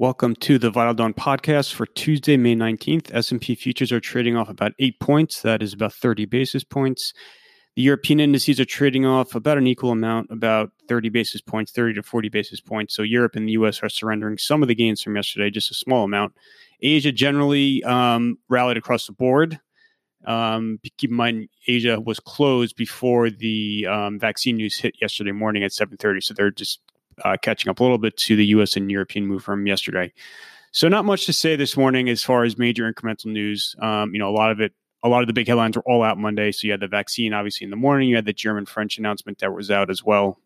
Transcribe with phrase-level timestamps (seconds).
[0.00, 3.12] Welcome to the Vital Dawn podcast for Tuesday, May 19th.
[3.12, 5.42] S&P futures are trading off about 8 points.
[5.42, 7.12] That is about 30 basis points.
[7.74, 11.94] The European indices are trading off about an equal amount, about 30 basis points, 30
[11.94, 12.94] to 40 basis points.
[12.94, 15.74] So Europe and the US are surrendering some of the gains from yesterday, just a
[15.74, 16.32] small amount.
[16.80, 19.58] Asia generally um, rallied across the board.
[20.24, 25.64] Um, keep in mind, Asia was closed before the um, vaccine news hit yesterday morning
[25.64, 26.80] at 7:30, so they're just
[27.24, 28.76] uh, catching up a little bit to the U.S.
[28.76, 30.12] and European move from yesterday.
[30.72, 33.74] So not much to say this morning as far as major incremental news.
[33.80, 36.02] Um, you know, a lot of it, a lot of the big headlines were all
[36.02, 36.52] out Monday.
[36.52, 38.08] So you had the vaccine, obviously, in the morning.
[38.08, 40.38] You had the German French announcement that was out as well.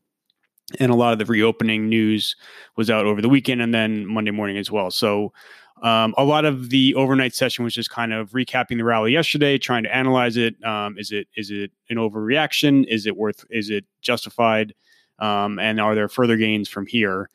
[0.78, 2.36] And a lot of the reopening news
[2.76, 4.90] was out over the weekend and then Monday morning as well.
[4.90, 5.32] So
[5.82, 9.58] um, a lot of the overnight session was just kind of recapping the rally yesterday,
[9.58, 10.54] trying to analyze it.
[10.64, 12.86] Um, is it is it an overreaction?
[12.86, 13.44] Is it worth?
[13.50, 14.74] Is it justified?
[15.22, 17.30] Um, and are there further gains from here?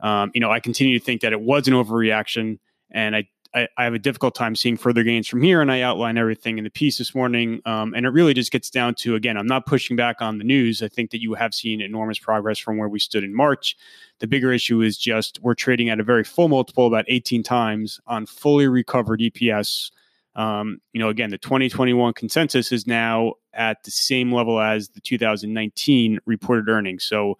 [0.00, 2.58] Um, you know, I continue to think that it was an overreaction,
[2.90, 5.60] and I, I, I, have a difficult time seeing further gains from here.
[5.60, 7.60] And I outline everything in the piece this morning.
[7.64, 10.44] Um, and it really just gets down to again, I'm not pushing back on the
[10.44, 10.82] news.
[10.82, 13.76] I think that you have seen enormous progress from where we stood in March.
[14.20, 18.00] The bigger issue is just we're trading at a very full multiple, about 18 times
[18.06, 19.90] on fully recovered EPS.
[20.36, 25.00] Um, you know, again, the 2021 consensus is now at the same level as the
[25.00, 27.04] 2019 reported earnings.
[27.04, 27.38] So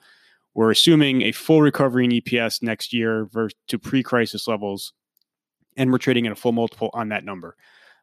[0.55, 4.93] we're assuming a full recovery in EPS next year versus to pre-crisis levels,
[5.77, 7.57] and we're trading at a full multiple on that number.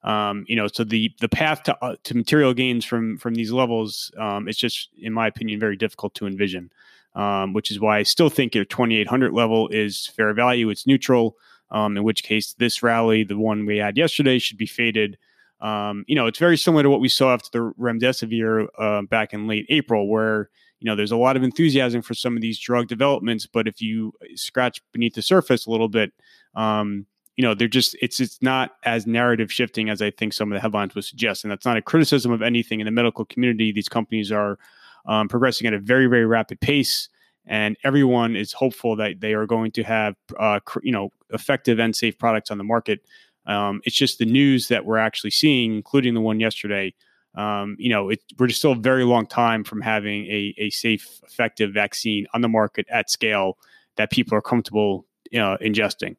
[0.04, 3.52] Um, you know, so the the path to uh, to material gains from from these
[3.52, 6.72] levels, um, it's just, in my opinion, very difficult to envision.
[7.16, 10.70] Um, which is why I still think your 2800 level is fair value.
[10.70, 11.36] It's neutral.
[11.70, 15.18] Um, in which case, this rally, the one we had yesterday, should be faded
[15.60, 19.34] um, you know, it's very similar to what we saw after the remdesivir uh, back
[19.34, 22.60] in late April, where you know there's a lot of enthusiasm for some of these
[22.60, 26.14] drug developments, but if you scratch beneath the surface a little bit,
[26.54, 30.52] um, you know, they're just it's it's not as narrative shifting as I think some
[30.52, 33.26] of the headlines would suggest, and that's not a criticism of anything in the medical
[33.26, 33.72] community.
[33.72, 34.60] These companies are
[35.08, 37.10] um, progressing at a very very rapid pace
[37.48, 41.80] and everyone is hopeful that they are going to have uh, cr- you know effective
[41.80, 43.02] and safe products on the market
[43.48, 46.94] um, it's just the news that we're actually seeing, including the one yesterday.
[47.36, 50.70] Um, you know, it, we're just still a very long time from having a, a
[50.70, 53.58] safe, effective vaccine on the market at scale
[53.96, 56.18] that people are comfortable ingesting.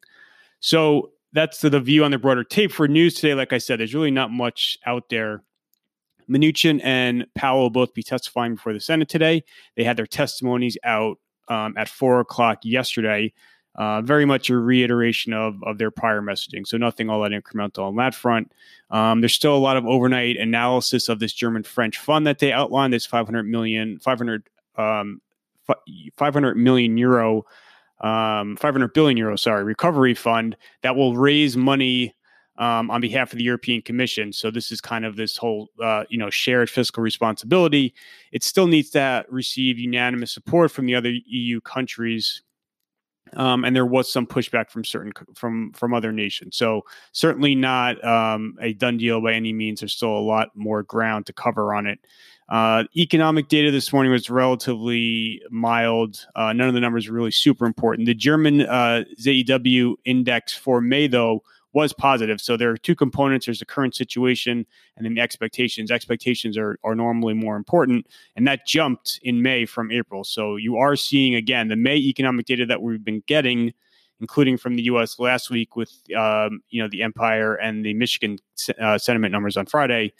[0.61, 3.35] So that's the, the view on the broader tape for news today.
[3.35, 5.43] Like I said, there's really not much out there.
[6.31, 9.45] Mnuchin and Powell will both be testifying before the Senate today.
[9.77, 11.19] They had their testimonies out
[11.49, 13.33] um, at four o'clock yesterday
[13.79, 16.67] uh, very much a reiteration of, of their prior messaging.
[16.67, 18.53] So nothing all that incremental on that front.
[18.91, 22.53] Um, there's still a lot of overnight analysis of this German French fund that they
[22.53, 22.93] outlined.
[22.93, 25.21] This 500 million, 500, um,
[26.17, 27.47] 500 million euro,
[28.01, 32.17] um, 500 billion euro, sorry, recovery fund that will raise money
[32.59, 34.33] um, on behalf of the European Commission.
[34.33, 37.95] So this is kind of this whole, uh, you know, shared fiscal responsibility.
[38.33, 42.43] It still needs to receive unanimous support from the other EU countries
[43.35, 46.57] um, and there was some pushback from certain from from other nations.
[46.57, 46.83] So
[47.13, 49.81] certainly not um, a done deal by any means.
[49.81, 51.99] There's still a lot more ground to cover on it.
[52.49, 56.27] Uh, economic data this morning was relatively mild.
[56.35, 58.07] Uh, none of the numbers are really super important.
[58.07, 61.43] The German uh, ZEW index for May, though,
[61.73, 62.41] was positive.
[62.41, 63.47] So there are two components.
[63.47, 65.91] There's the current situation and then the expectations.
[65.91, 68.07] Expectations are, are normally more important.
[68.37, 70.25] And that jumped in May from April.
[70.25, 73.75] So you are seeing, again, the May economic data that we've been getting,
[74.21, 75.19] including from the U.S.
[75.19, 78.39] last week with, um, you know, the Empire and the Michigan
[78.81, 80.13] uh, sentiment numbers on Friday.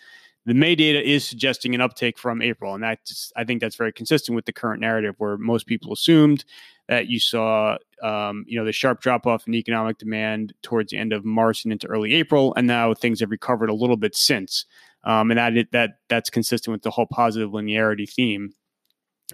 [0.47, 3.93] The May data is suggesting an uptake from April, and that's I think that's very
[3.93, 6.45] consistent with the current narrative, where most people assumed
[6.89, 10.97] that you saw, um, you know, the sharp drop off in economic demand towards the
[10.97, 14.17] end of March and into early April, and now things have recovered a little bit
[14.17, 14.65] since.
[15.05, 18.53] Um, and that that that's consistent with the whole positive linearity theme,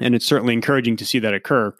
[0.00, 1.74] and it's certainly encouraging to see that occur.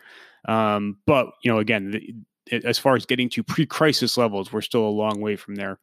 [0.47, 4.87] Um, but you know, again, the, as far as getting to pre-crisis levels, we're still
[4.87, 5.79] a long way from there.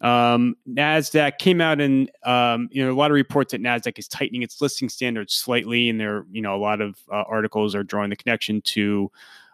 [0.00, 4.06] Um, Nasdaq came out and um, you know a lot of reports that Nasdaq is
[4.06, 7.82] tightening its listing standards slightly, and there you know a lot of uh, articles are
[7.82, 9.10] drawing the connection to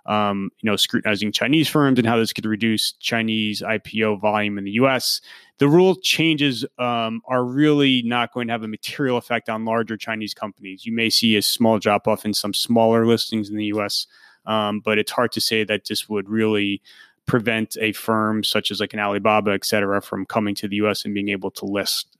[0.06, 4.64] um, you know scrutinizing Chinese firms and how this could reduce Chinese IPO volume in
[4.64, 5.20] the U.S.
[5.58, 9.96] The rule changes um, are really not going to have a material effect on larger
[9.96, 10.84] Chinese companies.
[10.84, 14.06] You may see a small drop off in some smaller listings in the U.S.
[14.46, 16.82] Um, but it's hard to say that this would really
[17.26, 21.04] prevent a firm such as like an Alibaba, et cetera, from coming to the US
[21.04, 22.16] and being able to list.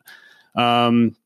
[0.55, 1.17] Um,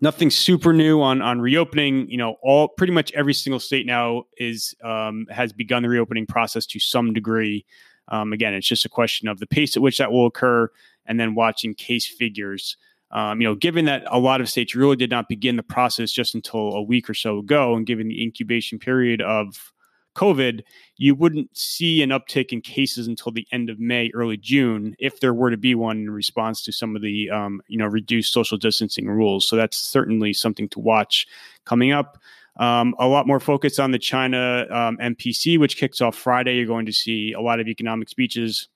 [0.00, 2.08] nothing super new on on reopening.
[2.10, 6.26] You know, all pretty much every single state now is um, has begun the reopening
[6.26, 7.64] process to some degree.
[8.08, 10.70] Um, again, it's just a question of the pace at which that will occur,
[11.06, 12.76] and then watching case figures.
[13.10, 16.10] Um, you know, given that a lot of states really did not begin the process
[16.10, 19.72] just until a week or so ago, and given the incubation period of
[20.14, 20.62] COVID,
[20.96, 25.20] you wouldn't see an uptick in cases until the end of May, early June, if
[25.20, 28.32] there were to be one in response to some of the um, you know reduced
[28.32, 29.48] social distancing rules.
[29.48, 31.26] So that's certainly something to watch
[31.64, 32.18] coming up.
[32.56, 36.56] Um, a lot more focus on the China um, NPC, which kicks off Friday.
[36.56, 38.68] You're going to see a lot of economic speeches.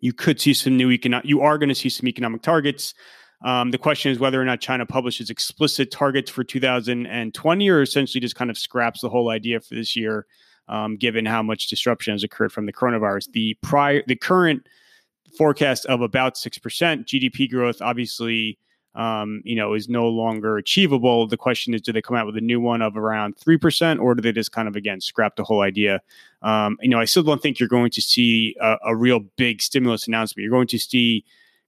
[0.00, 1.26] You could see some new economic.
[1.26, 2.94] You are going to see some economic targets.
[3.44, 8.20] Um, the question is whether or not China publishes explicit targets for 2020 or essentially
[8.20, 10.26] just kind of scraps the whole idea for this year,
[10.68, 13.30] um, given how much disruption has occurred from the coronavirus.
[13.32, 14.66] The prior, the current
[15.36, 18.58] forecast of about six percent GDP growth, obviously,
[18.94, 21.26] um, you know, is no longer achievable.
[21.26, 24.00] The question is, do they come out with a new one of around three percent,
[24.00, 26.00] or do they just kind of again scrap the whole idea?
[26.40, 29.60] Um, you know, I still don't think you're going to see a, a real big
[29.60, 30.42] stimulus announcement.
[30.42, 31.24] You're going to see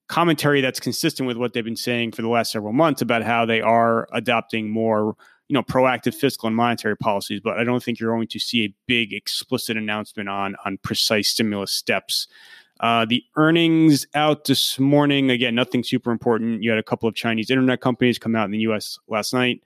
[0.08, 3.44] commentary that's consistent with what they've been saying for the last several months about how
[3.44, 5.14] they are adopting more
[5.49, 8.64] you know proactive fiscal and monetary policies but i don't think you're going to see
[8.64, 12.26] a big explicit announcement on on precise stimulus steps.
[12.81, 16.62] Uh, the earnings out this morning again nothing super important.
[16.62, 19.62] You had a couple of chinese internet companies come out in the us last night.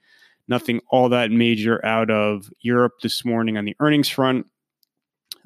[0.49, 4.47] Nothing all that major out of europe this morning on the earnings front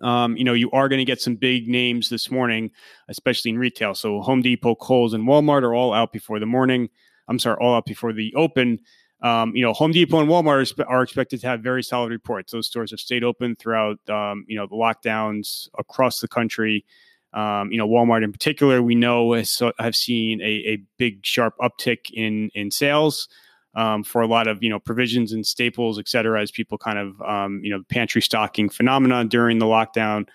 [0.03, 2.71] um, you know, you are going to get some big names this morning,
[3.09, 3.95] especially in retail.
[3.95, 6.89] So Home Depot, Kohl's, and Walmart are all out before the morning.
[7.29, 8.81] I'm sorry, all out before the open.
[9.23, 12.53] Um, you know, Home Depot and Walmart are, are, expected to have very solid reports.
[12.53, 16.85] Those stores have stayed open throughout, um, you know, the lockdowns across the country.
[17.33, 21.55] Um, you know, Walmart in particular, we know has have seen a, a big sharp
[21.59, 23.29] uptick in in sales
[23.77, 26.99] um, for a lot of you know provisions and staples, et cetera, as people kind
[26.99, 30.27] of um, you know pantry stocking phenomenon during the lockdown.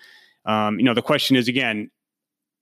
[0.46, 1.90] Um, you know, the question is again,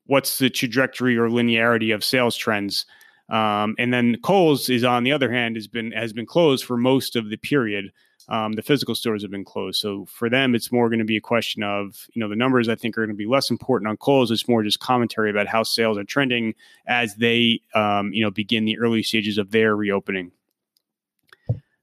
[0.07, 2.87] what's the trajectory or linearity of sales trends?
[3.29, 6.77] Um, and then Kohl's is on the other hand has been has been closed for
[6.77, 7.93] most of the period.
[8.29, 11.17] Um, the physical stores have been closed, so for them, it's more going to be
[11.17, 12.69] a question of you know the numbers.
[12.69, 14.31] I think are going to be less important on Kohl's.
[14.31, 16.55] It's more just commentary about how sales are trending
[16.87, 20.33] as they um, you know begin the early stages of their reopening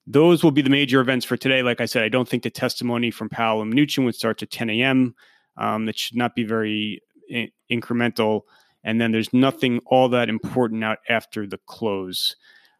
[0.08, 1.62] those will be the major events for today.
[1.62, 4.50] Like I said, I don't think the testimony from Powell and Mnuchin would start at
[4.50, 5.14] 10 a.m.
[5.58, 7.02] Um, that should not be very
[7.32, 8.42] I- incremental.
[8.86, 12.38] And then there's nothing all that important out after the close.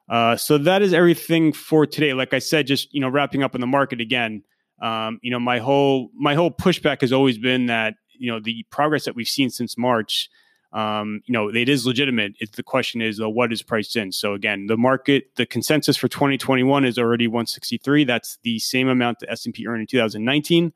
[0.08, 2.14] Uh, so that is everything for today.
[2.14, 4.44] Like I said, just you know, wrapping up on the market again.
[4.82, 8.66] Um, you know, my whole my whole pushback has always been that you know the
[8.70, 10.30] progress that we've seen since March
[10.74, 12.34] um, you know, it is legitimate.
[12.40, 14.12] It's the question is uh, what is priced in.
[14.12, 18.04] So again, the market, the consensus for 2021 is already 163.
[18.04, 20.74] That's the same amount the S&P earned in 2019.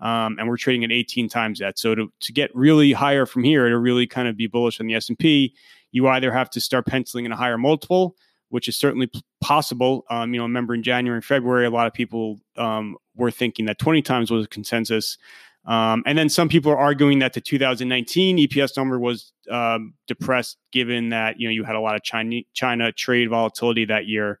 [0.00, 1.78] Um, and we're trading at 18 times that.
[1.78, 4.86] So to, to get really higher from here, to really kind of be bullish on
[4.86, 5.54] the S&P,
[5.92, 8.16] you either have to start penciling in a higher multiple,
[8.48, 9.10] which is certainly
[9.40, 10.04] possible.
[10.10, 13.66] Um, you know, remember in January and February, a lot of people um, were thinking
[13.66, 15.18] that 20 times was a consensus.
[15.66, 20.56] Um, and then some people are arguing that the 2019 EPS number was um, depressed,
[20.72, 24.40] given that you know you had a lot of China China trade volatility that year.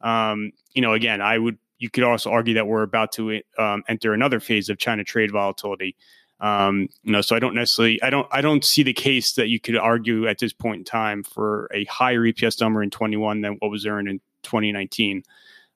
[0.00, 3.82] Um, you know, again, I would you could also argue that we're about to um,
[3.88, 5.96] enter another phase of China trade volatility.
[6.40, 9.48] Um, you know, so I don't necessarily I don't I don't see the case that
[9.48, 13.42] you could argue at this point in time for a higher EPS number in 21
[13.42, 15.22] than what was earned in 2019.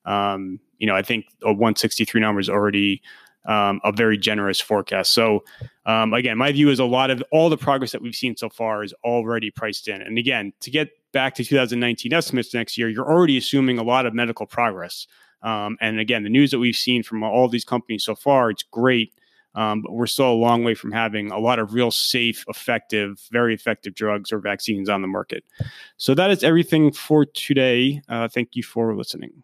[0.05, 3.01] Um, you know, I think a 163 number is already
[3.49, 5.11] um, a very generous forecast.
[5.11, 5.43] So,
[5.85, 8.47] um, again, my view is a lot of all the progress that we've seen so
[8.47, 10.01] far is already priced in.
[10.01, 14.05] And again, to get back to 2019 estimates next year, you're already assuming a lot
[14.05, 15.07] of medical progress.
[15.41, 18.63] Um, and again, the news that we've seen from all these companies so far, it's
[18.63, 19.13] great.
[19.55, 23.19] Um, but we're still a long way from having a lot of real safe, effective,
[23.31, 25.43] very effective drugs or vaccines on the market.
[25.97, 27.99] So that is everything for today.
[28.07, 29.43] Uh, thank you for listening.